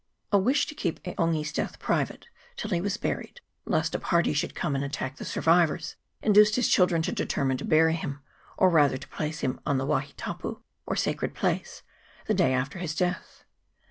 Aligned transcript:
"A 0.33 0.39
wish 0.39 0.65
to 0.65 0.73
keep 0.73 0.99
E' 1.07 1.13
Ongi's 1.19 1.53
death 1.53 1.77
private 1.77 2.25
till 2.57 2.71
he 2.71 2.81
was 2.81 2.97
buried, 2.97 3.39
lest 3.65 3.93
a 3.93 3.99
party 3.99 4.33
should 4.33 4.55
come 4.55 4.73
and 4.73 4.83
attack 4.83 5.17
the 5.17 5.25
survivors, 5.25 5.95
induced 6.23 6.55
his 6.55 6.67
children 6.67 7.03
to 7.03 7.11
determine 7.11 7.57
to 7.57 7.65
bury 7.65 7.93
him, 7.93 8.19
or 8.57 8.71
rather 8.71 8.97
to 8.97 9.07
place 9.09 9.41
him 9.41 9.59
on 9.63 9.77
the 9.77 9.85
wahi 9.85 10.13
tapu, 10.17 10.59
or 10.87 10.95
sacred 10.95 11.35
place, 11.35 11.83
the 12.25 12.33
day 12.33 12.51
after 12.51 12.79
his 12.79 12.95
death. 12.95 13.43